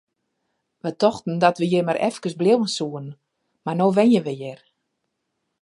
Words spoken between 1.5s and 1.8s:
we